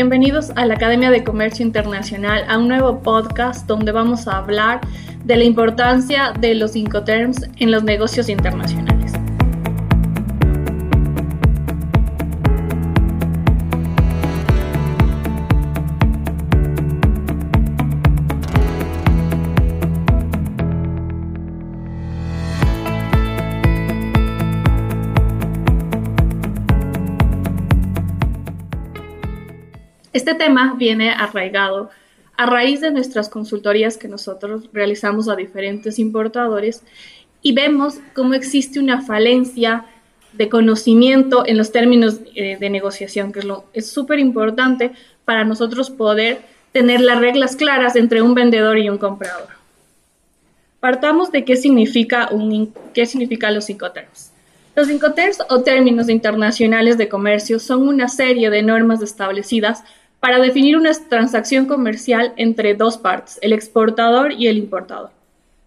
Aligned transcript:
Bienvenidos 0.00 0.52
a 0.54 0.64
la 0.64 0.74
Academia 0.74 1.10
de 1.10 1.24
Comercio 1.24 1.66
Internacional, 1.66 2.44
a 2.46 2.56
un 2.56 2.68
nuevo 2.68 3.02
podcast 3.02 3.66
donde 3.66 3.90
vamos 3.90 4.28
a 4.28 4.38
hablar 4.38 4.80
de 5.24 5.34
la 5.34 5.42
importancia 5.42 6.32
de 6.38 6.54
los 6.54 6.76
Incoterms 6.76 7.50
en 7.56 7.72
los 7.72 7.82
negocios 7.82 8.28
internacionales. 8.28 8.97
Este 30.12 30.34
tema 30.34 30.74
viene 30.78 31.10
arraigado 31.10 31.90
a 32.36 32.46
raíz 32.46 32.80
de 32.80 32.90
nuestras 32.90 33.28
consultorías 33.28 33.96
que 33.96 34.08
nosotros 34.08 34.68
realizamos 34.72 35.28
a 35.28 35.36
diferentes 35.36 35.98
importadores 35.98 36.82
y 37.42 37.52
vemos 37.52 37.98
cómo 38.14 38.34
existe 38.34 38.80
una 38.80 39.02
falencia 39.02 39.84
de 40.32 40.48
conocimiento 40.48 41.44
en 41.46 41.56
los 41.56 41.72
términos 41.72 42.20
eh, 42.34 42.56
de 42.58 42.70
negociación, 42.70 43.32
que 43.32 43.40
es 43.72 43.90
súper 43.90 44.18
importante 44.18 44.92
para 45.24 45.44
nosotros 45.44 45.90
poder 45.90 46.42
tener 46.72 47.00
las 47.00 47.18
reglas 47.20 47.56
claras 47.56 47.96
entre 47.96 48.22
un 48.22 48.34
vendedor 48.34 48.78
y 48.78 48.88
un 48.88 48.98
comprador. 48.98 49.48
Partamos 50.80 51.32
de 51.32 51.44
qué 51.44 51.56
significa, 51.56 52.28
un, 52.30 52.72
qué 52.94 53.08
los 53.50 53.70
Incoterms. 53.70 54.27
Los 54.78 54.90
Incoterms 54.90 55.38
o 55.50 55.62
términos 55.62 56.08
internacionales 56.08 56.96
de 56.98 57.08
comercio 57.08 57.58
son 57.58 57.88
una 57.88 58.06
serie 58.06 58.48
de 58.48 58.62
normas 58.62 59.02
establecidas 59.02 59.82
para 60.20 60.38
definir 60.38 60.76
una 60.76 60.92
transacción 61.08 61.66
comercial 61.66 62.32
entre 62.36 62.74
dos 62.74 62.96
partes, 62.96 63.40
el 63.42 63.52
exportador 63.52 64.34
y 64.34 64.46
el 64.46 64.56
importador. 64.56 65.10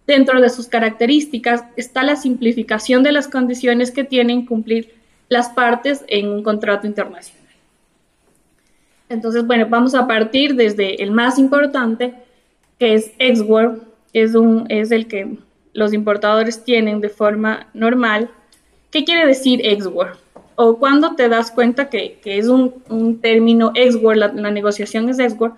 Dentro 0.06 0.40
de 0.40 0.48
sus 0.48 0.66
características 0.66 1.62
está 1.76 2.04
la 2.04 2.16
simplificación 2.16 3.02
de 3.02 3.12
las 3.12 3.28
condiciones 3.28 3.90
que 3.90 4.02
tienen 4.02 4.46
cumplir 4.46 4.94
las 5.28 5.50
partes 5.50 6.06
en 6.08 6.30
un 6.30 6.42
contrato 6.42 6.86
internacional. 6.86 7.44
Entonces, 9.10 9.46
bueno, 9.46 9.66
vamos 9.68 9.94
a 9.94 10.06
partir 10.06 10.54
desde 10.54 11.02
el 11.02 11.10
más 11.10 11.38
importante, 11.38 12.14
que 12.78 12.94
es 12.94 13.12
Export, 13.18 13.82
es, 14.14 14.34
un, 14.34 14.64
es 14.70 14.90
el 14.90 15.06
que 15.06 15.36
los 15.74 15.92
importadores 15.92 16.64
tienen 16.64 17.02
de 17.02 17.10
forma 17.10 17.66
normal. 17.74 18.30
¿Qué 18.92 19.04
quiere 19.04 19.26
decir 19.26 19.60
Export? 19.66 20.22
o 20.54 20.78
cuando 20.78 21.14
te 21.14 21.28
das 21.28 21.50
cuenta 21.50 21.88
que, 21.88 22.20
es 22.24 22.46
un, 22.48 23.18
término 23.20 23.72
ex-word, 23.74 24.16
la, 24.16 24.50
negociación 24.50 25.08
es 25.08 25.18
ex-word, 25.18 25.54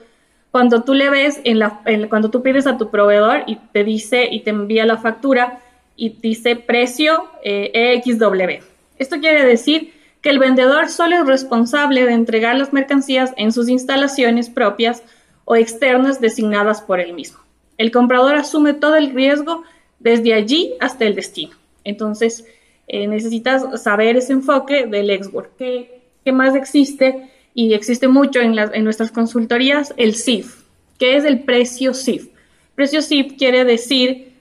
cuando 0.51 0.83
tú 0.83 0.95
le 0.95 1.11
ves, 1.11 1.41
en 1.45 1.59
la, 1.59 1.83
cuando 2.09 2.31
tú 2.31 2.43
pides 2.43 2.67
a 2.67 2.79
tu 2.79 2.91
proveedor 2.91 3.43
y 3.47 3.57
te 3.57 3.83
dice 3.83 4.29
y 4.31 4.41
te 4.41 4.51
envía 4.51 4.87
la 4.87 4.99
factura 4.99 5.61
y 5.97 6.11
dice 6.11 6.57
precio 6.57 7.29
eh, 7.43 7.71
EXW. 7.75 8.63
Esto 8.99 9.19
quiere 9.19 9.45
decir 9.45 9.93
que 10.21 10.31
el 10.31 10.39
vendedor 10.39 10.89
solo 10.89 11.17
es 11.17 11.27
responsable 11.27 12.07
de 12.07 12.13
entregar 12.13 12.57
las 12.57 12.73
mercancías 12.73 13.33
en 13.37 13.53
sus 13.53 13.69
instalaciones 13.69 14.49
propias 14.49 15.03
o 15.45 15.57
externas 15.57 16.21
designadas 16.21 16.81
por 16.81 17.01
él 17.01 17.13
mismo. 17.13 17.41
El 17.77 17.91
comprador 17.91 18.37
asume 18.37 18.75
todo 18.75 18.95
el 18.95 19.13
riesgo 19.13 19.65
desde 19.99 20.35
allí 20.35 20.75
hasta 20.81 21.05
el 21.05 21.17
destino. 21.17 21.57
Entonces, 21.83 22.47
eh, 22.89 23.07
necesitas 23.07 23.83
saber 23.83 24.17
ese 24.17 24.33
enfoque 24.33 24.87
del 24.87 25.11
export. 25.11 25.51
¿Qué, 25.57 26.03
¿Qué, 26.25 26.33
más 26.33 26.55
existe? 26.55 27.31
Y 27.55 27.75
existe 27.75 28.09
mucho 28.09 28.41
en, 28.41 28.57
las, 28.57 28.73
en 28.75 28.85
nuestras 28.85 29.11
consultorías, 29.11 29.95
el 29.97 30.15
CIF. 30.15 30.63
¿Qué 30.99 31.17
es 31.17 31.25
el 31.25 31.41
precio 31.41 31.95
CIF? 31.95 32.29
Precio 32.75 33.03
CIF 33.03 33.37
quiere 33.37 33.65
decir 33.65 34.35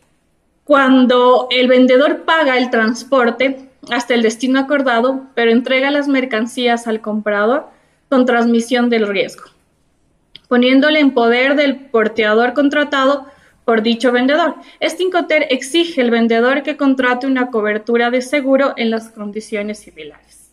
cuando 0.64 1.48
el 1.52 1.68
vendedor 1.68 2.24
paga 2.24 2.58
el 2.58 2.70
transporte 2.70 3.70
hasta 3.92 4.14
el 4.14 4.22
destino 4.22 4.60
acordado, 4.60 5.24
pero 5.36 5.52
entrega 5.52 5.92
las 5.92 6.08
mercancías 6.08 6.88
al 6.88 7.02
comprador 7.02 7.68
con 8.10 8.26
transmisión 8.26 8.90
del 8.90 9.08
riesgo, 9.08 9.44
poniéndole 10.48 11.00
en 11.00 11.14
poder 11.14 11.56
del 11.56 11.76
porteador 11.76 12.54
contratado 12.54 13.26
por 13.66 13.82
dicho 13.82 14.12
vendedor. 14.12 14.56
Este 14.80 15.04
Incoter 15.04 15.48
exige 15.50 16.02
al 16.02 16.12
vendedor 16.12 16.64
que 16.64 16.78
contrate 16.78 17.28
una 17.28 17.50
cobertura 17.50 18.12
de 18.12 18.22
seguro 18.22 18.74
en 18.78 18.90
las 18.90 19.10
condiciones 19.10 19.80
similares. 19.80 20.52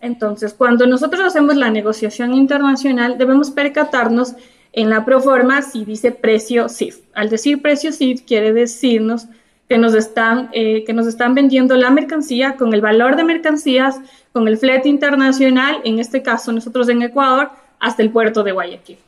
Entonces, 0.00 0.54
cuando 0.54 0.86
nosotros 0.86 1.22
hacemos 1.22 1.56
la 1.56 1.70
negociación 1.70 2.34
internacional, 2.34 3.18
debemos 3.18 3.50
percatarnos 3.50 4.34
en 4.72 4.90
la 4.90 5.04
proforma 5.04 5.62
si 5.62 5.84
dice 5.84 6.12
precio 6.12 6.68
CIF. 6.68 6.98
Al 7.14 7.30
decir 7.30 7.62
precio 7.62 7.92
CIF 7.92 8.22
quiere 8.22 8.52
decirnos 8.52 9.26
que 9.68 9.78
nos 9.78 9.94
están, 9.94 10.50
eh, 10.52 10.84
que 10.84 10.92
nos 10.92 11.06
están 11.06 11.34
vendiendo 11.34 11.76
la 11.76 11.90
mercancía 11.90 12.56
con 12.56 12.72
el 12.72 12.80
valor 12.80 13.16
de 13.16 13.24
mercancías, 13.24 14.00
con 14.32 14.46
el 14.46 14.58
flete 14.58 14.88
internacional, 14.88 15.80
en 15.84 15.98
este 15.98 16.22
caso 16.22 16.52
nosotros 16.52 16.88
en 16.88 17.02
Ecuador, 17.02 17.50
hasta 17.80 18.02
el 18.02 18.10
puerto 18.10 18.44
de 18.44 18.52
Guayaquil. 18.52 18.98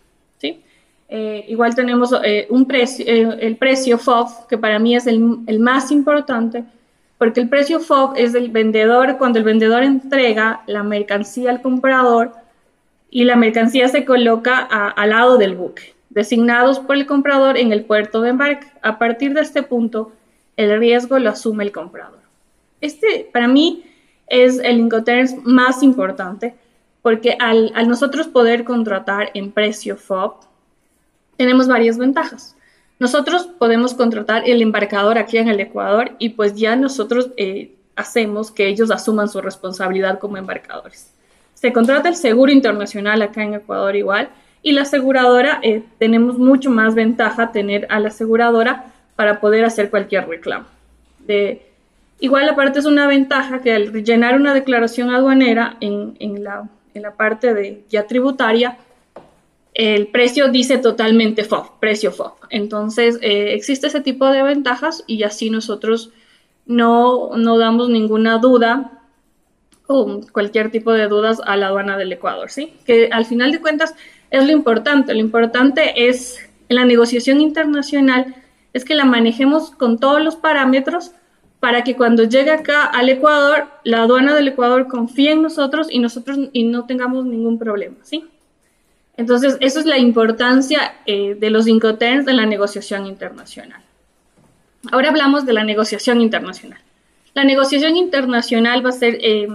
Eh, 1.09 1.47
igual 1.49 1.75
tenemos 1.75 2.15
eh, 2.23 2.47
un 2.51 2.67
precio, 2.67 3.05
eh, 3.07 3.39
el 3.41 3.57
precio 3.57 3.97
FOB, 3.97 4.47
que 4.47 4.59
para 4.59 4.79
mí 4.79 4.95
es 4.95 5.07
el, 5.07 5.21
más 5.59 5.91
importante, 5.91 6.65
porque 7.17 7.41
el 7.41 7.49
precio 7.49 7.81
FOB 7.81 8.15
es 8.17 8.35
el 8.35 8.51
vendedor, 8.51 9.17
cuando 9.17 9.39
el 9.39 9.45
vendedor 9.45 9.83
entrega 9.83 10.63
la 10.67 10.83
mercancía 10.83 11.51
al 11.51 11.63
comprador 11.63 12.33
y 13.11 13.25
la 13.25 13.37
mercancía 13.37 13.89
se 13.89 14.05
coloca 14.05 14.59
al 14.59 15.11
lado 15.11 15.39
del 15.39 15.55
buque, 15.55 15.95
designados 16.11 16.79
por 16.79 16.97
el 16.97 17.07
comprador 17.07 17.57
en 17.57 17.73
el 17.73 17.85
puerto 17.85 18.21
de 18.21 18.31
embarque. 18.31 18.67
A 18.83 18.99
partir 18.99 19.33
de 19.33 19.41
este 19.41 19.63
punto, 19.63 20.13
el 20.59 20.79
riesgo 20.79 21.19
lo 21.19 21.31
asume 21.31 21.65
el 21.65 21.73
comprador. 21.73 22.21
Este, 22.83 23.29
para 23.33 23.49
mí, 23.49 23.85
es 24.27 24.59
el 24.59 24.79
Incoterms 24.79 25.37
más 25.43 25.83
importante, 25.83 26.55
porque 27.01 27.35
al, 27.41 27.73
al 27.75 27.89
nosotros 27.89 28.29
poder 28.29 28.65
contratar 28.65 29.31
en 29.33 29.53
precio 29.53 29.97
FOB, 29.97 30.48
tenemos 31.39 31.69
varias 31.69 31.97
ventajas. 31.97 32.57
Nosotros 32.99 33.49
podemos 33.59 33.95
contratar 33.95 34.43
el 34.47 34.61
embarcador 34.61 35.19
aquí 35.19 35.39
en 35.39 35.49
el 35.49 35.61
Ecuador 35.61 36.11
y 36.19 36.31
pues 36.31 36.57
ya 36.57 36.75
nosotros 36.75 37.31
eh, 37.37 37.73
hacemos 37.95 38.51
que 38.51 38.67
ellos 38.67 38.91
asuman 38.91 39.29
su 39.29 39.41
responsabilidad 39.41 40.19
como 40.19 40.37
embarcadores. 40.37 41.13
Se 41.55 41.73
contrata 41.73 42.09
el 42.09 42.17
seguro 42.17 42.51
internacional 42.51 43.23
acá 43.23 43.43
en 43.45 43.55
Ecuador 43.55 43.95
igual 43.95 44.31
y 44.63 44.73
la 44.73 44.83
aseguradora, 44.83 45.61
eh, 45.63 45.85
tenemos 45.99 46.39
mucho 46.39 46.71
más 46.71 46.97
ventaja 46.97 47.53
tener 47.53 47.87
a 47.89 48.01
la 48.01 48.09
aseguradora 48.09 48.87
para 49.15 49.41
poder 49.41 49.65
hacer 49.65 49.91
cualquier 49.91 50.29
reclamo. 50.29 50.67
De, 51.25 51.63
igual 52.19 52.49
aparte 52.49 52.81
es 52.81 52.85
una 52.85 53.07
ventaja 53.07 53.61
que 53.61 53.75
al 53.75 53.93
llenar 54.05 54.35
una 54.35 54.55
declaración 54.55 55.11
aduanera 55.11 55.77
en, 55.81 56.17
en, 56.19 56.43
la, 56.43 56.69
en 56.95 57.03
la 57.03 57.13
parte 57.13 57.55
de 57.55 57.85
ya 57.89 58.09
tributaria, 58.09 58.77
el 59.79 60.09
precio 60.09 60.49
dice 60.49 60.79
totalmente 60.79 61.45
FOB, 61.45 61.79
precio 61.79 62.11
FOB. 62.11 62.33
Entonces, 62.51 63.17
eh, 63.23 63.55
existe 63.55 63.87
ese 63.87 64.01
tipo 64.01 64.27
de 64.27 64.43
ventajas 64.43 65.05
y 65.07 65.23
así 65.23 65.51
nosotros 65.51 66.11
no, 66.67 67.37
no 67.37 67.59
damos 67.59 67.89
ninguna 67.89 68.39
duda 68.39 69.05
o 69.87 70.21
cualquier 70.33 70.73
tipo 70.73 70.93
de 70.93 71.07
dudas 71.07 71.41
a 71.47 71.57
la 71.57 71.69
aduana 71.69 71.97
del 71.97 72.13
Ecuador, 72.13 72.51
¿sí? 72.51 72.75
Que 72.85 73.09
al 73.13 73.25
final 73.25 73.53
de 73.53 73.61
cuentas 73.61 73.95
es 74.33 74.45
lo 74.45 74.51
importante. 74.51 75.15
Lo 75.15 75.21
importante 75.21 76.09
es 76.09 76.41
en 76.69 76.75
la 76.75 76.85
negociación 76.85 77.41
internacional 77.41 78.35
es 78.73 78.85
que 78.85 78.97
la 78.97 79.05
manejemos 79.05 79.71
con 79.71 80.01
todos 80.01 80.21
los 80.21 80.35
parámetros 80.35 81.13
para 81.61 81.85
que 81.85 81.95
cuando 81.95 82.25
llegue 82.25 82.51
acá 82.51 82.83
al 82.83 83.09
Ecuador, 83.11 83.69
la 83.85 84.03
aduana 84.03 84.35
del 84.35 84.49
Ecuador 84.49 84.89
confíe 84.89 85.31
en 85.31 85.43
nosotros 85.43 85.87
y 85.89 86.01
nosotros 86.01 86.37
y 86.53 86.65
no 86.65 86.85
tengamos 86.87 87.25
ningún 87.27 87.61
problema, 87.61 87.97
¿sí? 88.03 88.25
Entonces, 89.19 89.57
eso 89.61 89.81
es 89.81 89.87
la 89.87 89.99
importancia 89.99 90.95
eh, 91.05 91.35
de 91.35 91.51
los 91.51 91.67
Incoterms 91.67 92.29
en 92.29 92.37
la 92.37 92.47
negociación 92.47 93.05
internacional. 93.05 93.83
Ahora 94.93 95.09
hablamos 95.09 95.45
de 95.45 95.53
la 95.53 95.65
negociación 95.65 96.21
internacional. 96.21 96.79
La 97.35 97.43
negociación 97.43 97.97
internacional 97.97 98.87
va 98.87 98.91
a 98.91 98.93
ser 98.93 99.19
eh, 99.21 99.49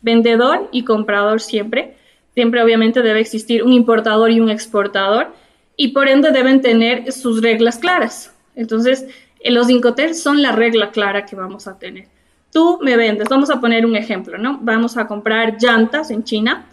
vendedor 0.00 0.66
y 0.72 0.84
comprador 0.84 1.42
siempre. 1.42 1.94
Siempre 2.32 2.62
obviamente 2.62 3.02
debe 3.02 3.20
existir 3.20 3.62
un 3.62 3.74
importador 3.74 4.30
y 4.30 4.40
un 4.40 4.48
exportador 4.48 5.34
y 5.76 5.88
por 5.88 6.08
ende 6.08 6.30
deben 6.30 6.62
tener 6.62 7.12
sus 7.12 7.42
reglas 7.42 7.76
claras. 7.76 8.32
Entonces, 8.56 9.04
eh, 9.40 9.50
los 9.50 9.68
Incoterms 9.68 10.22
son 10.22 10.40
la 10.40 10.52
regla 10.52 10.90
clara 10.90 11.26
que 11.26 11.36
vamos 11.36 11.66
a 11.68 11.78
tener. 11.78 12.06
Tú 12.50 12.78
me 12.80 12.96
vendes, 12.96 13.28
vamos 13.28 13.50
a 13.50 13.60
poner 13.60 13.84
un 13.84 13.94
ejemplo, 13.94 14.38
¿no? 14.38 14.58
Vamos 14.62 14.96
a 14.96 15.06
comprar 15.06 15.58
llantas 15.60 16.10
en 16.10 16.24
China 16.24 16.64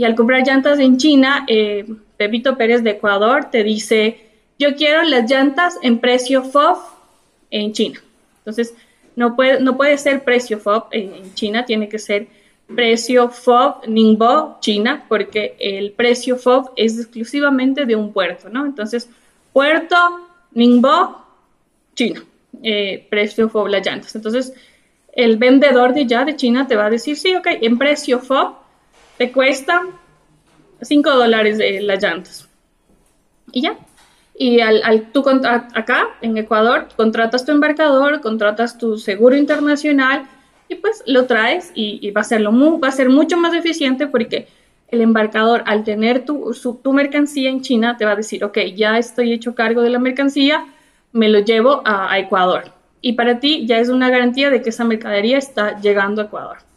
y 0.00 0.04
al 0.04 0.14
comprar 0.14 0.46
llantas 0.46 0.78
en 0.78 0.96
China, 0.96 1.44
eh, 1.46 1.84
Pepito 2.16 2.56
Pérez 2.56 2.82
de 2.82 2.92
Ecuador 2.92 3.50
te 3.50 3.62
dice, 3.62 4.18
yo 4.58 4.74
quiero 4.74 5.02
las 5.02 5.30
llantas 5.30 5.76
en 5.82 5.98
precio 5.98 6.42
FOB 6.42 6.78
en 7.50 7.74
China. 7.74 8.00
Entonces, 8.38 8.72
no 9.14 9.36
puede, 9.36 9.60
no 9.60 9.76
puede 9.76 9.98
ser 9.98 10.24
precio 10.24 10.58
FOB 10.58 10.84
en, 10.92 11.34
China, 11.34 11.66
tiene 11.66 11.86
que 11.86 11.98
ser 11.98 12.28
precio 12.74 13.28
FOB 13.28 13.88
Ningbo, 13.88 14.56
China, 14.62 15.04
porque 15.06 15.54
el 15.60 15.92
precio 15.92 16.38
FOB 16.38 16.70
es 16.76 16.98
exclusivamente 16.98 17.84
de 17.84 17.94
un 17.94 18.10
puerto, 18.14 18.48
¿no? 18.48 18.64
Entonces, 18.64 19.06
puerto 19.52 19.96
Ningbo, 20.52 21.26
China, 21.94 22.24
eh, 22.62 23.06
precio 23.10 23.50
FOB 23.50 23.68
las 23.68 23.84
llantas. 23.84 24.14
Entonces, 24.14 24.54
el 25.12 25.36
vendedor 25.36 25.92
de 25.92 26.06
ya 26.06 26.24
de 26.24 26.36
China 26.36 26.66
te 26.66 26.74
va 26.74 26.86
a 26.86 26.90
decir, 26.90 27.18
sí, 27.18 27.34
ok, 27.34 27.48
en 27.60 27.76
precio 27.76 28.18
FOB 28.20 28.59
te 29.20 29.32
cuesta 29.32 29.82
5 30.80 31.10
dólares 31.10 31.58
de 31.58 31.82
las 31.82 32.02
llantas. 32.02 32.48
Y 33.52 33.60
ya. 33.60 33.76
Y 34.34 34.60
al, 34.60 34.82
al 34.82 35.12
tú 35.12 35.22
acá, 35.28 36.08
en 36.22 36.38
Ecuador, 36.38 36.88
contratas 36.96 37.44
tu 37.44 37.52
embarcador, 37.52 38.22
contratas 38.22 38.78
tu 38.78 38.96
seguro 38.96 39.36
internacional 39.36 40.26
y 40.68 40.76
pues 40.76 41.02
lo 41.04 41.26
traes 41.26 41.70
y, 41.74 42.10
va, 42.12 42.22
a 42.22 42.24
ser 42.24 42.46
va 42.46 42.88
a 42.88 42.92
ser 42.92 43.10
mucho 43.10 43.36
más 43.36 43.52
eficiente 43.52 44.06
porque 44.06 44.48
el 44.88 45.02
embarcador 45.02 45.64
al 45.66 45.84
tener 45.84 46.24
tu, 46.24 46.54
tu 46.82 46.92
mercancía 46.94 47.50
en 47.50 47.60
China 47.60 47.98
te 47.98 48.06
va 48.06 48.12
a 48.12 48.16
decir, 48.16 48.42
ok, 48.42 48.56
ya 48.74 48.96
estoy 48.96 49.34
hecho 49.34 49.54
cargo 49.54 49.82
de 49.82 49.90
la 49.90 49.98
mercancía, 49.98 50.64
me 51.12 51.28
lo 51.28 51.40
llevo 51.40 51.82
a, 51.84 52.18
Ecuador. 52.18 52.72
Y 53.02 53.12
para 53.12 53.38
ti 53.38 53.66
ya 53.66 53.80
es 53.80 53.90
una 53.90 54.08
garantía 54.08 54.48
de 54.48 54.62
que 54.62 54.70
esa 54.70 54.84
mercadería 54.84 55.36
está 55.36 55.78
llegando 55.78 56.22
a 56.22 56.24
Ecuador. 56.24 56.69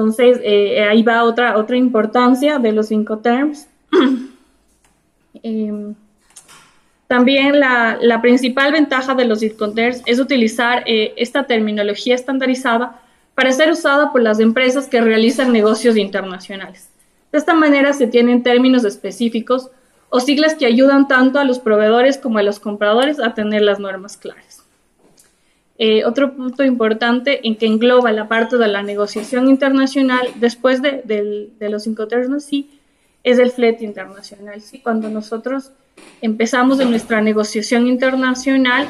Entonces, 0.00 0.40
eh, 0.42 0.82
ahí 0.82 1.02
va 1.02 1.24
otra, 1.24 1.58
otra 1.58 1.76
importancia 1.76 2.58
de 2.58 2.72
los 2.72 2.88
cinco 2.88 3.18
terms. 3.18 3.68
Em, 5.42 5.94
también 7.06 7.60
la, 7.60 8.18
principal 8.20 8.72
ventaja 8.72 9.14
de 9.14 9.24
los 9.24 9.40
discounters 9.40 10.02
es 10.06 10.18
utilizar 10.18 10.82
eh, 10.86 11.14
esta 11.16 11.44
terminología 11.44 12.14
estandarizada 12.14 13.00
para 13.34 13.52
ser 13.52 13.70
usada 13.70 14.10
por 14.12 14.22
las 14.22 14.40
empresas 14.40 14.88
que 14.88 15.00
realizan 15.00 15.52
negocios 15.52 15.96
internacionales. 15.96 16.90
De 17.30 17.38
esta 17.38 17.54
manera 17.54 17.92
se 17.92 18.08
tienen 18.08 18.42
términos 18.42 18.84
específicos 18.84 19.70
o 20.08 20.18
siglas 20.18 20.56
que 20.56 20.66
ayudan 20.66 21.08
tanto 21.08 21.38
a 21.38 21.44
los 21.44 21.60
proveedores 21.60 22.18
como 22.18 22.38
a 22.38 22.42
los 22.42 22.58
compradores 22.58 23.20
a 23.20 23.34
tener 23.34 23.62
las 23.62 23.78
normas 23.78 24.16
claras. 24.16 24.49
Eh, 25.82 26.04
otro 26.04 26.34
punto 26.34 26.62
importante 26.62 27.40
en 27.48 27.56
que 27.56 27.64
engloba 27.64 28.12
la 28.12 28.28
parte 28.28 28.58
de 28.58 28.68
la 28.68 28.82
negociación 28.82 29.48
internacional 29.48 30.28
después 30.34 30.82
de, 30.82 31.50
los 31.58 31.84
cinco 31.84 32.06
términos, 32.06 32.44
sí, 32.44 32.78
es 33.24 33.38
el 33.38 33.50
flete 33.50 33.86
internacional. 33.86 34.60
¿sí? 34.60 34.80
Cuando 34.80 35.08
nosotros 35.08 35.72
empezamos 36.20 36.80
en 36.80 36.90
nuestra 36.90 37.22
negociación 37.22 37.86
internacional, 37.86 38.88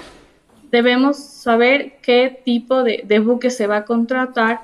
debemos 0.72 1.16
saber 1.16 1.98
qué 2.02 2.40
tipo 2.44 2.82
de, 2.82 3.04
buque 3.20 3.50
se 3.50 3.68
va 3.68 3.76
a 3.76 3.84
contratar, 3.84 4.62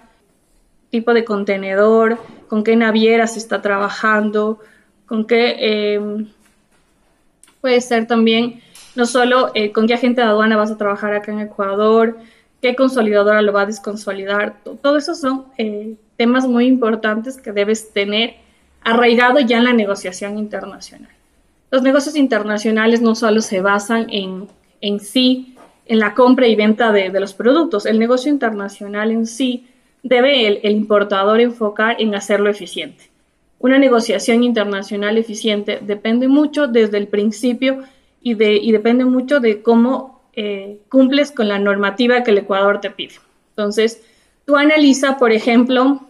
tipo 0.91 1.15
de 1.15 1.25
contenedor, 1.25 2.19
con 2.49 2.65
qué 2.65 2.75
naviera 2.75 3.29
se 3.29 3.39
está 3.39 3.63
trabajando, 3.63 4.59
con 5.07 5.29
qué 5.29 5.95
em, 5.95 6.27
puede 7.61 7.81
ser 7.81 8.09
también 8.09 8.63
no 8.97 9.07
solo 9.07 9.51
eh, 9.55 9.73
con 9.73 9.87
qué 9.87 9.95
agente 9.95 10.21
de 10.21 10.29
aduana 10.29 10.57
vas 10.57 10.71
a 10.71 10.79
trabajar 10.79 11.15
acá 11.15 11.33
en 11.33 11.41
Ecuador, 11.41 12.19
qué 12.61 12.75
consolidadora 12.75 13.43
lo 13.43 13.53
va 13.53 13.63
a 13.63 13.67
desconsolidar. 13.67 14.57
Todo 14.83 14.97
eso 14.97 15.15
son 15.15 15.47
eh, 15.59 15.95
temas 16.17 16.47
muy 16.47 16.67
importantes 16.67 17.37
que 17.37 17.53
debes 17.53 17.93
tener 17.93 18.37
arraigado 18.83 19.41
ya 19.41 19.59
en 19.59 19.65
la 19.65 19.73
negociación 19.73 20.39
internacional. 20.39 21.11
Los 21.71 21.83
negocios 21.83 22.17
internacionales 22.17 23.03
no 23.03 23.15
solo 23.15 23.41
se 23.41 23.61
basan 23.61 24.07
en, 24.11 24.49
en 24.81 25.01
sí, 25.01 25.57
en 25.87 25.99
la 25.99 26.15
compra 26.15 26.47
y 26.47 26.57
venta 26.57 26.93
de, 26.93 27.09
los 27.21 27.35
productos, 27.35 27.87
el 27.87 27.99
negocio 27.99 28.31
internacional 28.31 29.11
en 29.11 29.27
sí 29.27 29.67
debe 30.03 30.47
el, 30.47 30.73
importador 30.73 31.41
enfocar 31.41 31.97
en 32.01 32.15
hacerlo 32.15 32.51
eficiente. 32.51 33.11
Una 33.59 33.79
negociación 33.79 34.43
internacional 34.43 35.17
eficiente 35.17 35.79
depende 35.81 36.29
mucho 36.29 36.67
desde 36.67 36.99
el 36.99 37.09
principio 37.09 37.83
y, 38.27 38.35
de, 38.35 38.57
y 38.57 38.73
depende 38.73 39.05
mucho 39.05 39.39
de 39.39 39.63
cómo 39.63 40.21
eh, 40.33 40.81
cumples 40.89 41.31
con 41.31 41.47
la 41.47 41.61
normativa 41.61 42.25
que 42.25 42.33
el 42.33 42.39
Ecuador 42.39 42.81
te 42.81 42.91
pide. 42.91 43.15
Entonces, 43.51 44.03
tú 44.45 44.57
analiza, 44.57 45.17
por 45.17 45.31
ejemplo, 45.31 46.01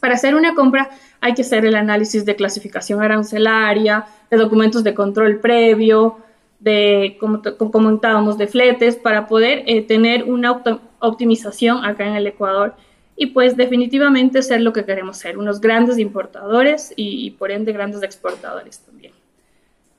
para 0.00 0.14
hacer 0.14 0.34
una 0.34 0.56
compra 0.56 0.90
hay 1.20 1.34
que 1.34 1.42
hacer 1.42 1.64
el 1.64 1.76
análisis 1.76 2.24
de 2.24 2.34
clasificación 2.34 3.00
arancelaria, 3.00 4.04
de 4.32 4.36
documentos 4.36 4.82
de 4.82 4.94
control 4.94 5.38
previo, 5.38 6.16
de, 6.58 7.16
como, 7.20 7.40
comentábamos, 7.70 8.36
de 8.36 8.48
fletes, 8.48 8.96
para 8.96 9.28
poder 9.28 9.62
eh, 9.66 9.80
tener 9.82 10.24
una 10.24 10.60
optimización 10.98 11.84
acá 11.84 12.04
en 12.04 12.16
el 12.16 12.26
Ecuador 12.26 12.74
y 13.14 13.26
pues 13.26 13.56
definitivamente 13.56 14.42
ser 14.42 14.60
lo 14.60 14.72
que 14.72 14.84
queremos 14.84 15.18
ser, 15.18 15.38
unos 15.38 15.60
grandes 15.60 15.98
importadores 15.98 16.92
y, 16.96 17.30
por 17.30 17.52
ende 17.52 17.72
grandes 17.72 18.02
exportadores 18.02 18.80
también. 18.80 19.12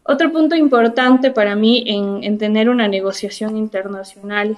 Otro 0.03 0.31
punto 0.31 0.55
importante 0.55 1.31
para 1.31 1.55
mí 1.55 1.83
en, 1.87 2.37
tener 2.37 2.69
una 2.69 2.87
negociación 2.87 3.57
internacional 3.57 4.57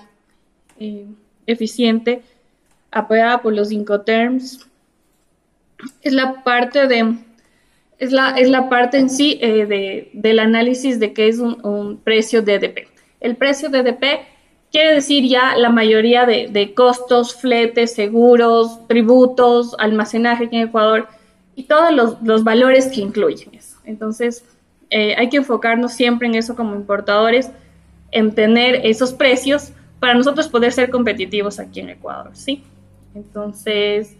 eh, 0.80 1.06
eficiente, 1.46 2.24
apoyada 2.92 3.42
por 3.42 3.54
los 3.54 3.72
Incoterms, 3.72 4.68
es 6.02 6.14
la 6.14 6.44
parte 6.44 6.88
de, 6.88 7.16
es 8.00 8.12
la, 8.12 8.32
es 8.32 8.50
la 8.50 8.70
parte 8.70 8.98
en 8.98 9.10
sí 9.10 9.38
eh, 9.42 9.66
de, 9.66 10.10
del 10.14 10.40
análisis 10.40 11.00
de 11.00 11.14
qué 11.14 11.28
es 11.28 11.40
un, 11.40 12.00
precio 12.04 12.42
DDP. 12.42 12.88
El 13.20 13.36
precio 13.36 13.70
DDP 13.70 14.26
quiere 14.72 14.96
decir 14.96 15.26
ya 15.26 15.56
la 15.58 15.70
mayoría 15.70 16.26
de, 16.26 16.74
costos, 16.76 17.36
fletes, 17.36 17.94
seguros, 17.94 18.88
tributos, 18.88 19.76
almacenaje 19.80 20.46
en 20.52 20.68
Ecuador 20.68 21.08
y 21.56 21.64
todos 21.64 22.20
los, 22.22 22.44
valores 22.44 22.88
que 22.88 23.02
incluyen 23.02 23.54
eso. 23.56 23.78
Entonces, 23.86 24.44
eh, 24.90 25.16
hay 25.18 25.30
que 25.30 25.38
enfocarnos 25.38 25.94
siempre 25.94 26.28
en 26.28 26.36
eso 26.36 26.56
como 26.56 26.76
importadores, 26.76 27.52
en 28.12 28.34
tener 28.34 28.86
esos 28.86 29.14
precios 29.14 29.72
para 30.00 30.14
nosotros 30.14 30.48
poder 30.48 30.72
ser 30.72 30.90
competitivos 30.90 31.60
aquí 31.60 31.80
en 31.80 31.90
Ecuador, 31.90 32.32
¿sí? 32.34 32.64
Entonces, 33.14 34.16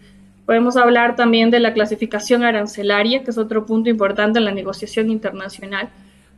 Podemos 0.46 0.76
hablar 0.76 1.16
también 1.16 1.50
de 1.50 1.58
la 1.58 1.74
clasificación 1.74 2.44
arancelaria, 2.44 3.24
que 3.24 3.32
es 3.32 3.36
otro 3.38 3.66
punto 3.66 3.90
importante 3.90 4.38
en 4.38 4.44
la 4.44 4.52
negociación 4.52 5.10
internacional, 5.10 5.90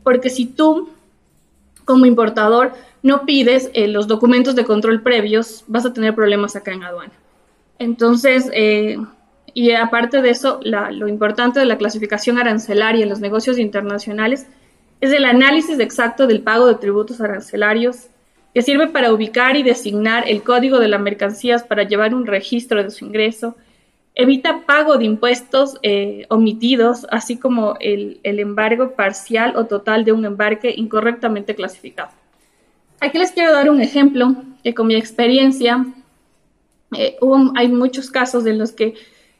porque 0.03 0.31
si 0.31 0.47
tú, 0.47 0.89
como 1.85 2.07
importador, 2.07 2.73
no 3.03 3.25
pides 3.27 3.69
eh, 3.75 3.87
los 3.87 4.07
documentos 4.07 4.55
de 4.55 4.65
control 4.65 5.03
previos, 5.03 5.63
vas 5.67 5.85
a 5.85 5.93
tener 5.93 6.15
problemas 6.15 6.55
acá 6.55 6.73
en 6.73 6.83
aduana. 6.83 7.13
Entonces, 7.77 8.49
eh, 8.51 8.97
y 9.53 9.71
aparte 9.71 10.21
de 10.21 10.29
eso, 10.29 10.59
lo 10.63 11.07
importante 11.07 11.59
de 11.59 11.65
la 11.65 11.77
clasificación 11.77 12.37
arancelaria 12.37 13.03
en 13.03 13.09
los 13.09 13.19
negocios 13.19 13.57
internacionales 13.57 14.47
es 15.01 15.11
el 15.11 15.25
análisis 15.25 15.79
exacto 15.79 16.27
del 16.27 16.41
pago 16.41 16.67
de 16.67 16.75
tributos 16.75 17.21
arancelarios, 17.21 18.07
que 18.53 18.61
sirve 18.61 18.87
para 18.87 19.13
ubicar 19.13 19.55
y 19.55 19.63
designar 19.63 20.27
el 20.27 20.43
código 20.43 20.79
de 20.79 20.87
las 20.87 20.99
mercancías 20.99 21.63
para 21.63 21.83
llevar 21.83 22.13
un 22.13 22.25
registro 22.25 22.83
de 22.83 22.89
su 22.89 23.05
ingreso, 23.05 23.55
evita 24.15 24.65
pago 24.65 24.97
de 24.97 25.05
impuestos 25.05 25.77
eh, 25.81 26.25
omitidos, 26.29 27.07
así 27.11 27.37
como 27.37 27.75
el, 27.79 28.19
embargo 28.23 28.91
parcial 28.91 29.55
o 29.55 29.65
total 29.65 30.03
de 30.03 30.11
un 30.11 30.25
embarque 30.25 30.73
incorrectamente 30.75 31.55
clasificado. 31.55 32.09
Aquí 32.99 33.17
les 33.17 33.31
quiero 33.31 33.53
dar 33.53 33.69
un 33.69 33.81
ejemplo 33.81 34.35
que 34.63 34.73
con 34.73 34.87
mi 34.87 34.95
experiencia 34.95 35.85
eh, 36.97 37.17
hay 37.55 37.67
muchos 37.69 38.11
casos 38.11 38.45
en 38.45 38.57
los 38.57 38.73
que 38.73 38.95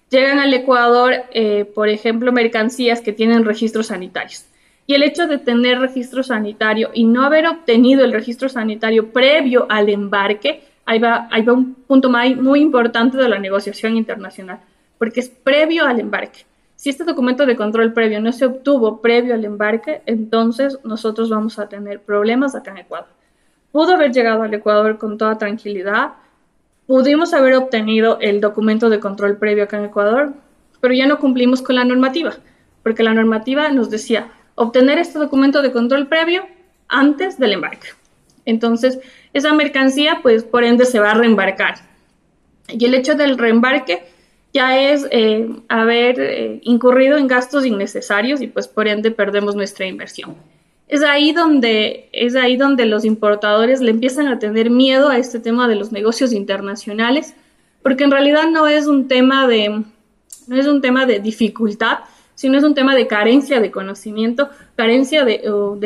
llegan 0.10 0.40
al 0.40 0.54
Ecuador, 0.54 1.14
eh, 1.32 1.66
por 1.66 1.90
ejemplo, 1.90 2.32
mercancías 2.32 3.02
que 3.02 3.14
tienen 3.14 3.46
registros 3.46 3.88
sanitarios. 3.88 4.46
Y 4.88 4.96
el 4.96 5.04
hecho 5.04 5.28
de 5.28 5.38
tener 5.38 5.80
registro 5.80 6.24
sanitario 6.24 6.90
y 6.94 7.06
no 7.06 7.24
haber 7.24 7.48
obtenido 7.48 8.04
el 8.04 8.12
registro 8.12 8.50
sanitario 8.50 9.10
previo 9.12 9.68
al 9.70 9.90
embarque 9.90 10.64
ahí 10.90 10.98
va, 10.98 11.54
un 11.54 11.76
punto 11.76 12.10
muy, 12.10 12.62
importante 12.62 13.18
de 13.18 13.30
la 13.30 13.38
negociación 13.38 13.96
internacional, 13.96 14.60
porque 14.98 15.20
es 15.20 15.30
previo 15.30 15.86
al 15.86 16.00
embarque. 16.00 16.46
Si 16.76 16.90
este 16.90 17.04
documento 17.04 17.46
de 17.46 17.56
control 17.56 17.94
previo 17.94 18.20
no 18.22 18.32
se 18.32 18.46
obtuvo 18.46 19.00
previo 19.00 19.36
al 19.36 19.46
embarque, 19.46 20.02
entonces 20.08 20.80
nosotros 20.84 21.30
vamos 21.30 21.60
a 21.60 21.70
tener 21.70 22.00
problemas 22.02 22.56
acá 22.56 22.72
en 22.72 22.78
Ecuador. 22.78 23.10
Pudo 23.72 23.94
haber 23.94 24.12
llegado 24.12 24.42
al 24.42 24.54
Ecuador 24.54 24.98
con 24.98 25.20
toda 25.20 25.38
tranquilidad, 25.38 26.14
pudimos 26.90 27.36
haber 27.36 27.54
obtenido 27.54 28.18
el 28.20 28.42
documento 28.42 28.90
de 28.90 29.00
control 29.00 29.38
previo 29.38 29.66
acá 29.66 29.78
en 29.78 29.86
Ecuador, 29.86 30.34
pero 30.82 30.92
ya 30.96 31.06
no 31.06 31.20
cumplimos 31.20 31.62
con 31.62 31.76
la 31.76 31.86
normativa, 31.86 32.34
porque 32.82 33.04
la 33.04 33.14
normativa 33.14 33.70
nos 33.70 33.92
decía 33.92 34.32
obtener 34.56 34.98
este 34.98 35.20
documento 35.20 35.62
de 35.62 35.72
control 35.72 36.08
previo 36.08 36.48
antes 36.88 37.38
del 37.38 37.54
embarque. 37.54 37.90
Entonces, 38.44 38.98
esa 39.34 39.54
mercancía, 39.54 40.22
pues 40.24 40.44
por 40.44 40.64
ende 40.64 40.86
se 40.86 41.00
va 41.00 41.12
a 41.12 41.14
reembarcar. 41.14 41.76
Y 42.68 42.84
el 42.84 42.96
hecho 42.96 43.14
del 43.14 43.38
reembarque 43.38 44.02
ya 44.52 44.80
es 44.80 45.06
eh, 45.12 45.48
haber 45.68 46.20
eh, 46.20 46.60
incurrido 46.64 47.20
en 47.20 47.28
gastos 47.28 47.68
innecesarios 47.68 48.42
y 48.42 48.48
pues 48.48 48.68
por 48.68 48.88
ende 48.88 49.12
perdemos 49.12 49.56
nuestra 49.56 49.86
inversión. 49.86 50.36
Es 50.90 51.04
ahí 51.04 51.32
donde 51.32 52.10
es 52.12 52.36
ahí 52.36 52.58
donde 52.58 52.86
los 52.86 53.06
importadores 53.06 53.80
le 53.80 53.92
empiezan 53.92 54.28
a 54.28 54.40
tener 54.40 54.70
miedo 54.70 55.10
a 55.10 55.18
este 55.18 55.40
tema 55.40 55.68
de 55.68 55.76
los 55.76 55.92
negocios 55.92 56.34
internacionales 56.34 57.36
porque 57.82 58.04
en 58.04 58.12
realidad 58.12 58.50
no 58.52 58.68
es 58.68 58.88
un 58.88 59.08
tema 59.08 59.48
de, 59.48 59.84
no 60.48 60.56
es 60.56 60.68
un 60.68 60.82
tema 60.82 61.06
de 61.06 61.20
dificultad, 61.20 62.00
sino 62.36 62.58
es 62.58 62.64
un 62.64 62.74
tema 62.74 62.96
de 62.96 63.08
carencia 63.08 63.60
de 63.60 63.72
conocimiento, 63.72 64.50
carencia 64.76 65.26
de, 65.26 65.42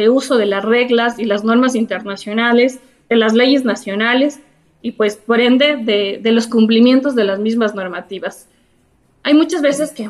uso 0.10 0.38
de 0.38 0.46
las 0.46 0.64
reglas 0.64 1.20
y 1.20 1.26
las 1.26 1.44
normas 1.44 1.76
internacionales, 1.76 2.80
de 3.10 3.16
las 3.16 3.34
leyes 3.34 3.64
nacionales 3.64 4.40
y 4.82 4.94
pues 4.94 5.16
por 5.16 5.40
ende 5.40 5.78
de, 5.78 6.20
de 6.22 6.32
los 6.32 6.48
cumplimientos 6.48 7.16
de 7.16 7.24
las 7.24 7.40
mismas 7.40 7.76
normativas. 7.76 8.48
Hay 9.24 9.34
muchas 9.34 9.62
veces 9.62 9.92
que, 9.92 10.10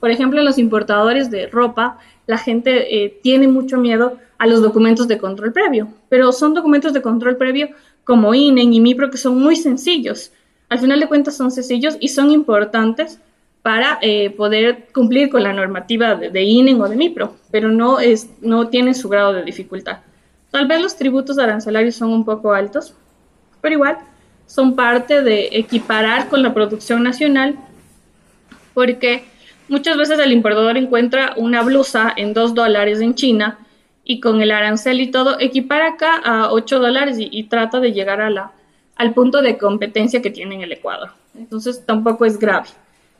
por 0.00 0.10
ejemplo, 0.10 0.38
en 0.38 0.46
los 0.46 0.58
importadores 0.58 1.30
de 1.30 1.48
ropa, 1.48 1.98
la 2.26 2.38
gente 2.38 3.04
eh, 3.04 3.20
tiene 3.22 3.48
mucho 3.48 3.76
miedo 3.76 4.18
a 4.44 4.46
los 4.46 4.60
documentos 4.60 5.08
de 5.08 5.16
control 5.16 5.54
previo, 5.54 5.88
pero 6.10 6.30
son 6.30 6.52
documentos 6.52 6.92
de 6.92 7.00
control 7.00 7.38
previo 7.38 7.70
como 8.04 8.34
INEN 8.34 8.74
y 8.74 8.80
MIPRO 8.80 9.10
que 9.10 9.16
son 9.16 9.42
muy 9.42 9.56
sencillos. 9.56 10.32
Al 10.68 10.80
final 10.80 11.00
de 11.00 11.08
cuentas 11.08 11.34
son 11.34 11.50
sencillos 11.50 11.96
y 11.98 12.08
son 12.08 12.30
importantes 12.30 13.18
para 13.62 13.98
eh, 14.02 14.28
poder 14.28 14.88
cumplir 14.92 15.30
con 15.30 15.42
la 15.42 15.54
normativa 15.54 16.14
de, 16.14 16.28
de, 16.28 16.42
INEN 16.42 16.78
o 16.78 16.88
de 16.90 16.94
MIPRO, 16.94 17.36
pero 17.50 17.70
no, 17.70 18.00
es, 18.00 18.28
no 18.42 18.68
tienen 18.68 18.94
su 18.94 19.08
grado 19.08 19.32
de 19.32 19.44
dificultad. 19.44 20.00
Tal 20.50 20.66
vez 20.66 20.82
los 20.82 20.94
tributos 20.94 21.38
arancelarios 21.38 21.94
son 21.94 22.12
un 22.12 22.26
poco 22.26 22.52
altos, 22.52 22.92
pero 23.62 23.76
igual 23.76 23.96
son 24.46 24.76
parte 24.76 25.22
de 25.22 25.48
equiparar 25.52 26.28
con 26.28 26.42
la 26.42 26.52
producción 26.52 27.02
nacional, 27.02 27.56
porque 28.74 29.24
muchas 29.70 29.96
veces 29.96 30.18
el 30.18 30.32
importador 30.32 30.76
encuentra 30.76 31.32
una 31.38 31.62
blusa 31.62 32.12
en 32.14 32.34
2 32.34 32.54
dólares 32.54 33.00
en 33.00 33.14
China 33.14 33.63
y 34.04 34.20
con 34.20 34.40
el 34.40 34.50
arancel 34.50 35.00
y 35.00 35.10
todo, 35.10 35.40
equipara 35.40 35.90
acá 35.90 36.16
a 36.16 36.52
8 36.52 36.78
dólares 36.78 37.18
y, 37.18 37.28
y, 37.30 37.44
trata 37.44 37.80
de 37.80 37.92
llegar 37.92 38.20
a 38.20 38.30
la, 38.30 38.52
al 38.96 39.14
punto 39.14 39.40
de 39.42 39.56
competencia 39.56 40.20
que 40.20 40.30
tiene 40.30 40.56
en 40.56 40.62
el 40.62 40.72
Ecuador. 40.72 41.10
Entonces 41.36 41.84
tampoco 41.84 42.24
es 42.24 42.38
grave. 42.38 42.68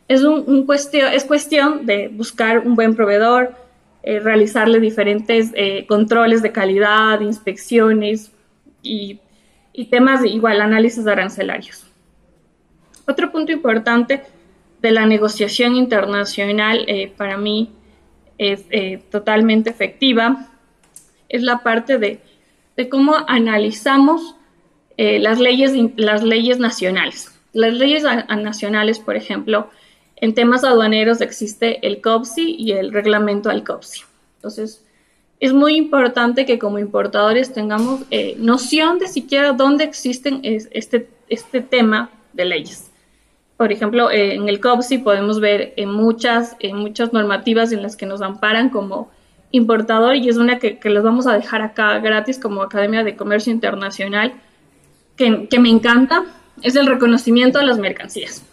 Es, 0.08 0.22
un, 0.22 0.44
un 0.46 0.66
cuestión, 0.66 1.12
es 1.12 1.24
cuestión 1.24 1.86
de 1.86 2.08
buscar 2.08 2.58
un 2.60 2.74
buen 2.74 2.94
proveedor, 2.94 3.54
eh, 4.02 4.20
realizarle 4.20 4.78
diferentes 4.80 5.50
eh, 5.54 5.86
controles 5.86 6.42
de 6.42 6.52
calidad, 6.52 7.20
inspecciones 7.20 8.30
y, 8.82 9.20
y 9.72 9.86
temas 9.86 10.20
de 10.20 10.28
igual 10.28 10.60
análisis 10.60 11.06
arancelarios. 11.06 11.86
Otro 13.06 13.32
punto 13.32 13.52
importante 13.52 14.22
de 14.80 14.90
la 14.90 15.06
negociación 15.06 15.76
internacional 15.76 16.84
eh, 16.86 17.12
para 17.16 17.38
mí 17.38 17.70
es 18.38 18.64
eh, 18.70 19.02
totalmente 19.10 19.70
efectiva 19.70 20.50
es 21.28 21.42
la 21.42 21.58
parte 21.58 21.98
de, 21.98 22.20
de 22.76 22.88
cómo 22.88 23.16
analizamos 23.26 24.36
eh, 24.96 25.18
las, 25.18 25.40
leyes, 25.40 25.72
las 25.96 26.22
leyes 26.22 26.58
nacionales. 26.58 27.30
Las 27.52 27.74
leyes 27.74 28.02
nacionales, 28.02 28.98
por 28.98 29.16
ejemplo, 29.16 29.70
en 30.16 30.34
temas 30.34 30.64
aduaneros 30.64 31.20
existe 31.20 31.86
el 31.86 32.00
COPSI 32.00 32.56
y 32.58 32.72
el 32.72 32.92
reglamento 32.92 33.50
al 33.50 33.64
COPSI. 33.64 34.02
Entonces, 34.36 34.84
es 35.40 35.52
muy 35.52 35.76
importante 35.76 36.46
que 36.46 36.58
como 36.58 36.78
importadores 36.78 37.52
tengamos 37.52 38.02
eh, 38.10 38.34
noción 38.38 38.98
de 38.98 39.08
siquiera 39.08 39.52
dónde 39.52 39.84
existen 39.84 40.40
es, 40.42 40.68
este, 40.72 41.08
este 41.28 41.60
tema 41.60 42.10
de 42.32 42.44
leyes. 42.44 42.90
Por 43.56 43.72
ejemplo, 43.72 44.10
eh, 44.10 44.34
en 44.34 44.48
el 44.48 44.60
COPSI 44.60 44.98
podemos 44.98 45.40
ver 45.40 45.74
en 45.76 45.90
muchas, 45.90 46.56
en 46.60 46.76
muchas 46.76 47.12
normativas 47.12 47.72
en 47.72 47.82
las 47.82 47.96
que 47.96 48.06
nos 48.06 48.22
amparan 48.22 48.70
como 48.70 49.10
importador 49.54 50.16
y 50.16 50.28
es 50.28 50.36
una 50.36 50.58
que, 50.58 50.78
que 50.78 50.90
les 50.90 51.02
vamos 51.02 51.28
a 51.28 51.32
dejar 51.32 51.62
acá 51.62 51.98
gratis 52.00 52.38
como 52.40 52.62
Academia 52.62 53.04
de 53.04 53.14
Comercio 53.14 53.52
Internacional, 53.52 54.34
que, 55.16 55.46
que 55.48 55.60
me 55.60 55.70
encanta, 55.70 56.24
es 56.62 56.74
el 56.74 56.86
reconocimiento 56.86 57.60
de 57.60 57.66
las 57.66 57.78
mercancías. 57.78 58.44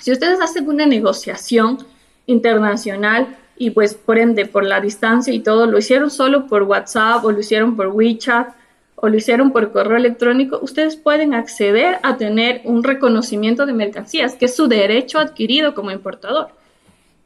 Si 0.00 0.10
ustedes 0.10 0.40
hacen 0.40 0.68
una 0.68 0.86
negociación 0.86 1.78
internacional 2.26 3.36
y 3.56 3.70
pues 3.70 3.94
por 3.94 4.18
ende 4.18 4.46
por 4.46 4.64
la 4.64 4.80
distancia 4.80 5.32
y 5.32 5.40
todo, 5.40 5.66
lo 5.66 5.78
hicieron 5.78 6.10
solo 6.10 6.46
por 6.46 6.64
WhatsApp 6.64 7.24
o 7.24 7.30
lo 7.30 7.38
hicieron 7.38 7.76
por 7.76 7.88
WeChat 7.88 8.54
o 8.96 9.08
lo 9.08 9.16
hicieron 9.16 9.52
por 9.52 9.70
correo 9.70 9.96
electrónico, 9.96 10.58
ustedes 10.60 10.96
pueden 10.96 11.32
acceder 11.32 12.00
a 12.02 12.16
tener 12.16 12.62
un 12.64 12.82
reconocimiento 12.82 13.66
de 13.66 13.72
mercancías, 13.72 14.34
que 14.34 14.46
es 14.46 14.56
su 14.56 14.66
derecho 14.66 15.20
adquirido 15.20 15.74
como 15.74 15.92
importador. 15.92 16.48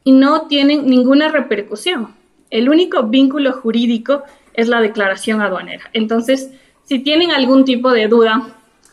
Y 0.05 0.13
no 0.13 0.43
tienen 0.49 0.87
ninguna 0.87 1.29
repercusión. 1.29 2.15
El 2.53 2.69
único 2.69 3.05
vínculo 3.05 3.55
jurídico 3.55 4.25
es 4.53 4.69
la 4.69 4.83
declaración 4.83 5.41
aduanera. 5.41 5.85
Entonces, 5.95 6.53
si 6.85 6.99
tienen 6.99 7.31
algún 7.31 7.65
tipo 7.65 7.91
de 7.93 8.09
duda, 8.09 8.47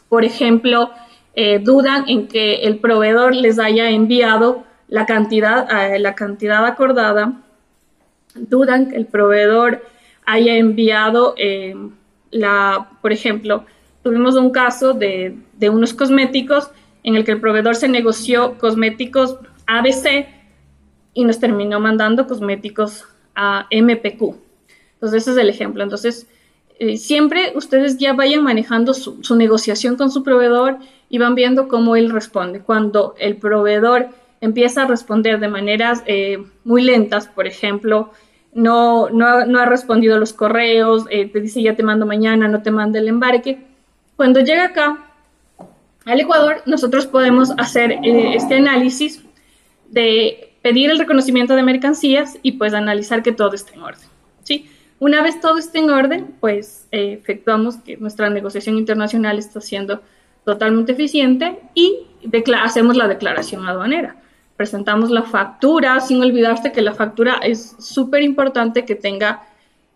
por 0.08 0.24
ejemplo, 0.24 0.92
eh, 1.36 1.60
dudan 1.60 2.06
en 2.08 2.30
que 2.30 2.62
el 2.62 2.80
proveedor 2.80 3.36
les 3.36 3.60
haya 3.60 3.90
enviado 3.90 4.64
la 4.88 5.06
cantidad, 5.06 5.68
eh, 5.70 6.00
la 6.00 6.16
cantidad 6.16 6.66
acordada, 6.66 7.34
dudan 8.34 8.90
que 8.90 8.96
el 8.96 9.06
proveedor 9.06 9.86
haya 10.26 10.56
enviado 10.56 11.34
eh, 11.38 11.76
la, 12.32 12.92
por 13.02 13.12
ejemplo, 13.12 13.66
tuvimos 14.04 14.36
un 14.36 14.52
caso 14.52 14.94
de, 14.94 15.36
de, 15.58 15.70
unos 15.70 15.94
cosméticos 15.94 16.72
en 17.04 17.18
el 17.18 17.26
que 17.26 17.34
el 17.34 17.42
proveedor 17.42 17.76
se 17.76 17.90
negoció 17.90 18.58
cosméticos 18.58 19.38
ABC 19.68 20.28
y 21.14 21.26
nos 21.26 21.40
terminó 21.40 21.82
mandando 21.82 22.26
cosméticos 22.26 23.06
MPQ. 23.72 24.36
Entonces, 24.94 25.22
ese 25.24 25.32
es 25.32 25.38
el 25.38 25.50
ejemplo. 25.50 25.84
Entonces, 25.84 26.28
eh, 26.80 26.98
siempre 26.98 27.52
ustedes 27.56 27.98
ya 27.98 28.14
vayan 28.14 28.44
manejando 28.44 28.94
su, 28.94 29.36
negociación 29.36 29.96
con 29.96 30.12
su 30.12 30.24
proveedor 30.24 30.78
y 31.10 31.18
van 31.18 31.36
viendo 31.36 31.68
cómo 31.68 31.96
él 31.96 32.10
responde. 32.10 32.62
Cuando 32.62 33.16
el 33.20 33.38
proveedor 33.38 34.10
empieza 34.42 34.84
a 34.84 34.88
responder 34.88 35.40
de 35.40 35.48
maneras 35.48 36.04
eh, 36.06 36.44
muy 36.64 36.82
lentas, 36.82 37.28
por 37.28 37.48
ejemplo, 37.48 38.12
no, 38.54 39.10
no, 39.10 39.46
no, 39.46 39.60
ha 39.60 39.66
respondido 39.66 40.18
los 40.18 40.34
correos, 40.34 41.06
eh, 41.10 41.28
te 41.28 41.42
dice 41.42 41.62
ya 41.62 41.76
te 41.76 41.84
mando 41.84 42.06
mañana, 42.06 42.48
no 42.48 42.62
te 42.62 42.72
manda 42.72 43.00
el 43.00 43.08
embarque. 43.08 43.60
Cuando 44.16 44.40
llega 44.40 44.66
acá 44.66 44.98
al 46.06 46.20
Ecuador, 46.20 46.62
nosotros 46.66 47.06
podemos 47.06 47.52
hacer 47.58 47.92
eh, 47.92 48.36
este 48.36 48.56
análisis 48.56 49.24
de 49.90 50.49
pedir 50.62 50.90
el 50.90 51.00
reconocimiento 51.00 51.56
de 51.56 51.64
mercancías 51.64 52.38
y 52.42 52.54
pues 52.54 52.74
analizar 52.74 53.24
que 53.24 53.32
todo 53.32 53.54
esté 53.54 53.76
en 53.76 53.84
orden. 53.84 54.08
¿sí? 54.44 54.70
Una 55.00 55.22
vez 55.22 55.40
todo 55.40 55.58
esté 55.58 55.80
en 55.80 55.90
orden, 55.90 56.36
pues 56.40 56.88
eh, 56.92 57.14
efectuamos 57.14 57.78
que 57.78 57.98
nuestra 57.98 58.30
negociación 58.30 58.78
internacional 58.78 59.40
está 59.40 59.62
siendo 59.62 60.02
totalmente 60.44 60.92
eficiente 60.92 61.60
y 61.74 62.08
hacemos 62.64 62.96
la 62.98 63.08
declaración 63.08 63.68
aduanera 63.68 64.16
presentamos 64.60 65.10
la 65.10 65.24
factura, 65.24 66.02
sin 66.02 66.22
olvidarse 66.22 66.74
que 66.74 66.82
la 66.82 66.94
factura 66.94 67.36
es 67.42 67.78
súper 67.80 68.24
importante 68.24 68.84
que 68.84 68.94
tenga 68.94 69.48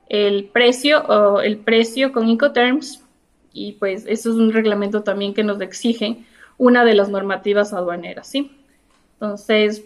el 0.08 0.46
precio 0.46 1.04
o 1.04 1.42
el 1.42 1.58
precio 1.58 2.14
con 2.14 2.30
Incoterms 2.30 3.04
y 3.52 3.74
pues 3.74 4.06
eso 4.08 4.30
es 4.30 4.38
un 4.38 4.54
reglamento 4.54 5.04
también 5.04 5.34
que 5.34 5.44
nos 5.44 5.60
exige 5.60 6.24
una 6.58 6.86
de 6.86 6.94
las 6.94 7.10
normativas 7.10 7.74
aduaneras, 7.74 8.30
¿sí? 8.30 8.54
Entonces, 9.16 9.84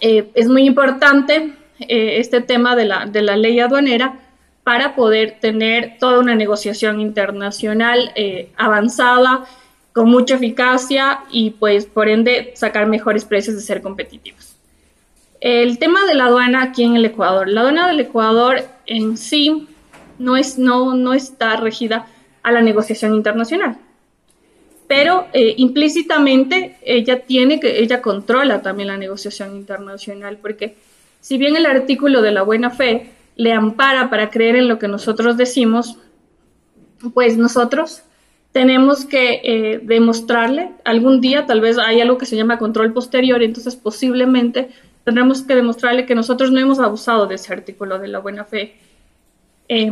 eh, 0.00 0.30
es 0.34 0.48
muy 0.48 0.66
importante 0.66 1.54
eh, 1.80 2.18
este 2.18 2.40
tema 2.40 2.76
de 2.76 2.84
la, 2.84 3.06
de 3.06 3.22
la, 3.22 3.36
ley 3.36 3.60
aduanera 3.60 4.20
para 4.64 4.94
poder 4.94 5.38
tener 5.40 5.96
toda 5.98 6.20
una 6.20 6.34
negociación 6.34 7.00
internacional 7.00 8.12
eh, 8.14 8.50
avanzada, 8.56 9.44
con 9.92 10.08
mucha 10.08 10.36
eficacia 10.36 11.20
y 11.30 11.50
pues 11.50 11.86
por 11.86 12.08
ende 12.08 12.52
sacar 12.54 12.86
mejores 12.86 13.24
precios 13.24 13.56
de 13.56 13.62
ser 13.62 13.82
competitivos. 13.82 14.56
El 15.40 15.78
tema 15.78 16.06
de 16.06 16.14
la 16.14 16.26
aduana 16.26 16.62
aquí 16.62 16.84
en 16.84 16.96
el 16.96 17.04
Ecuador. 17.04 17.48
La 17.48 17.60
aduana 17.60 17.88
del 17.88 18.00
Ecuador 18.00 18.62
en 18.86 19.16
sí 19.16 19.68
no, 20.18 20.36
es, 20.36 20.56
no, 20.56 20.94
no 20.94 21.12
está 21.12 21.56
regida 21.56 22.06
a 22.42 22.52
la 22.52 22.62
negociación 22.62 23.14
internacional, 23.14 23.76
pero 24.94 25.26
eh, 25.32 25.54
implícitamente 25.56 26.76
ella 26.84 27.20
tiene 27.20 27.58
que, 27.58 27.80
ella 27.80 28.02
controla 28.02 28.60
también 28.60 28.88
la 28.88 28.98
negociación 28.98 29.56
internacional, 29.56 30.36
porque 30.36 30.76
si 31.18 31.38
bien 31.38 31.56
el 31.56 31.64
artículo 31.64 32.20
de 32.20 32.30
la 32.30 32.42
buena 32.42 32.68
fe 32.68 33.08
le 33.36 33.54
ampara 33.54 34.10
para 34.10 34.28
creer 34.28 34.54
en 34.56 34.68
lo 34.68 34.78
que 34.78 34.88
nosotros 34.88 35.38
decimos, 35.38 35.96
pues 37.14 37.38
nosotros 37.38 38.02
tenemos 38.52 39.06
que 39.06 39.40
eh, 39.42 39.80
demostrarle, 39.82 40.72
algún 40.84 41.22
día 41.22 41.46
tal 41.46 41.62
vez 41.62 41.78
hay 41.78 42.02
algo 42.02 42.18
que 42.18 42.26
se 42.26 42.36
llama 42.36 42.58
control 42.58 42.92
posterior, 42.92 43.42
entonces 43.42 43.76
posiblemente 43.76 44.68
tendremos 45.04 45.40
que 45.40 45.54
demostrarle 45.54 46.04
que 46.04 46.14
nosotros 46.14 46.50
no 46.52 46.60
hemos 46.60 46.80
abusado 46.80 47.26
de 47.26 47.36
ese 47.36 47.50
artículo 47.50 47.98
de 47.98 48.08
la 48.08 48.18
buena 48.18 48.44
fe. 48.44 48.74
Eh, 49.70 49.90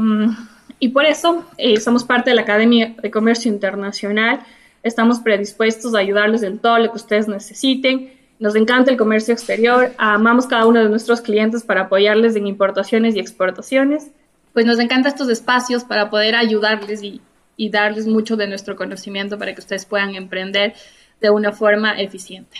y 0.78 0.90
por 0.90 1.06
eso 1.06 1.46
eh, 1.56 1.80
somos 1.80 2.04
parte 2.04 2.28
de 2.28 2.36
la 2.36 2.42
Academia 2.42 2.94
de 3.00 3.10
Comercio 3.10 3.50
Internacional, 3.50 4.40
estamos 4.82 5.20
predispuestos 5.20 5.94
a 5.94 5.98
ayudarles 5.98 6.42
en 6.42 6.58
todo 6.58 6.78
lo 6.78 6.90
que 6.90 6.96
ustedes 6.96 7.28
necesiten. 7.28 8.12
Nos 8.38 8.56
encanta 8.56 8.90
el 8.90 8.96
comercio 8.96 9.34
exterior, 9.34 9.92
amamos 9.98 10.46
cada 10.46 10.66
uno 10.66 10.82
de 10.82 10.88
nuestros 10.88 11.20
clientes 11.20 11.62
para 11.62 11.82
apoyarles 11.82 12.36
en 12.36 12.46
importaciones 12.46 13.14
y 13.14 13.20
exportaciones. 13.20 14.10
Pues 14.52 14.66
nos 14.66 14.78
encanta 14.78 15.08
estos 15.08 15.28
espacios 15.28 15.84
para 15.84 16.10
poder 16.10 16.34
ayudarles 16.34 17.02
y, 17.02 17.20
y 17.56 17.68
darles 17.68 18.06
mucho 18.06 18.36
de 18.36 18.48
nuestro 18.48 18.76
conocimiento 18.76 19.38
para 19.38 19.54
que 19.54 19.60
ustedes 19.60 19.84
puedan 19.84 20.14
emprender 20.14 20.74
de 21.20 21.30
una 21.30 21.52
forma 21.52 22.00
eficiente. 22.00 22.58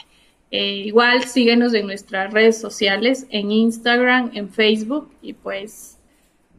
Eh, 0.51 0.83
igual 0.85 1.25
síguenos 1.25 1.75
en 1.75 1.87
nuestras 1.87 2.33
redes 2.33 2.61
sociales, 2.61 3.27
en 3.31 3.53
Instagram, 3.53 4.33
en 4.35 4.51
Facebook 4.51 5.11
y 5.23 5.33
pues 5.33 6.00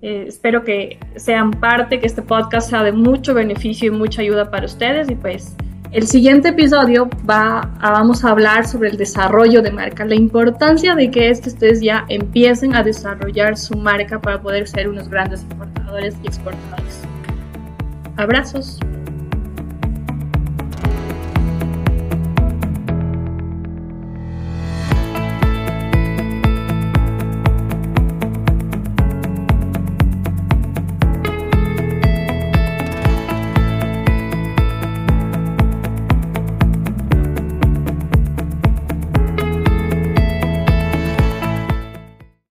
eh, 0.01 0.25
espero 0.27 0.63
que 0.63 0.98
sean 1.15 1.51
parte, 1.51 2.00
que 2.00 2.08
este 2.08 2.22
podcast 2.22 2.70
sea 2.70 2.84
de 2.84 2.91
mucho 2.91 3.34
beneficio 3.34 3.88
y 3.88 3.96
mucha 3.96 4.22
ayuda 4.22 4.50
para 4.50 4.65
ustedes 4.65 5.10
y 5.10 5.15
pues 5.15 5.55
el 5.91 6.08
siguiente 6.08 6.50
episodio 6.50 7.10
va 7.29 7.70
vamos 7.81 8.24
a 8.24 8.29
hablar 8.29 8.65
sobre 8.65 8.89
el 8.89 8.98
desarrollo 8.98 9.62
de 9.62 9.72
marca, 9.72 10.05
la 10.05 10.15
importancia 10.15 10.96
de 10.96 11.12
que 11.12 11.29
es 11.29 11.41
que 11.41 11.50
ustedes 11.50 11.81
ya 11.81 12.05
empiecen 12.08 12.75
a 12.75 12.81
desarrollar 12.81 13.58
su 13.58 13.75
marca 13.75 14.20
para 14.20 14.41
poder 14.41 14.67
ser 14.67 14.88
unos 14.88 15.10
grandes 15.10 15.43
importadores 15.43 16.15
y 16.24 16.27
exportadores. 16.27 17.01
Abrazos. 18.15 18.79